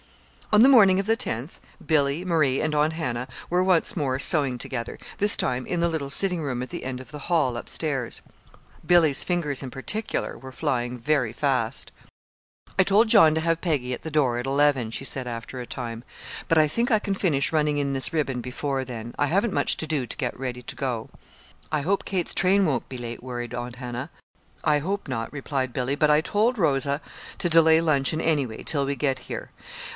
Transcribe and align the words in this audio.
On 0.51 0.63
the 0.63 0.67
morning 0.67 0.99
of 0.99 1.05
the 1.05 1.15
tenth, 1.15 1.59
Billy, 1.85 2.25
Marie, 2.25 2.59
and 2.59 2.75
Aunt 2.75 2.93
Hannah 2.93 3.27
were 3.51 3.63
once 3.63 3.95
more 3.95 4.17
sewing 4.19 4.57
together, 4.57 4.97
this 5.19 5.37
time 5.37 5.65
in 5.65 5.79
the 5.79 5.87
little 5.87 6.09
sitting 6.09 6.41
room 6.41 6.61
at 6.63 6.69
the 6.69 6.83
end 6.83 6.99
of 6.99 7.11
the 7.11 7.29
hall 7.29 7.55
up 7.55 7.69
stairs. 7.69 8.21
Billy's 8.85 9.23
fingers, 9.23 9.61
in 9.63 9.69
particular, 9.69 10.37
were 10.37 10.51
flying 10.51 10.97
very 10.97 11.31
fast. 11.31 11.91
"I 12.77 12.83
told 12.83 13.07
John 13.09 13.33
to 13.35 13.41
have 13.41 13.61
Peggy 13.61 13.93
at 13.93 14.01
the 14.01 14.11
door 14.11 14.39
at 14.39 14.47
eleven," 14.47 14.91
she 14.91 15.05
said, 15.05 15.27
after 15.27 15.61
a 15.61 15.67
time; 15.67 16.03
"but 16.49 16.57
I 16.57 16.67
think 16.67 16.91
I 16.91 16.99
can 16.99 17.13
finish 17.13 17.53
running 17.53 17.77
in 17.77 17.93
this 17.93 18.11
ribbon 18.11 18.41
before 18.41 18.83
then. 18.83 19.13
I 19.19 19.27
haven't 19.27 19.53
much 19.53 19.77
to 19.77 19.87
do 19.87 20.05
to 20.07 20.17
get 20.17 20.37
ready 20.37 20.63
to 20.63 20.75
go." 20.75 21.09
"I 21.71 21.81
hope 21.81 22.03
Kate's 22.05 22.33
train 22.33 22.65
won't 22.65 22.89
be 22.89 22.97
late," 22.97 23.23
worried 23.23 23.53
Aunt 23.53 23.75
Hannah. 23.77 24.09
"I 24.63 24.79
hope 24.79 25.07
not," 25.07 25.31
replied 25.31 25.71
Billy; 25.73 25.95
"but 25.95 26.09
I 26.11 26.19
told 26.21 26.57
Rosa 26.57 26.99
to 27.37 27.47
delay 27.49 27.79
luncheon, 27.79 28.19
anyway, 28.19 28.63
till 28.63 28.85
we 28.85 28.95
get 28.97 29.17
here. 29.29 29.51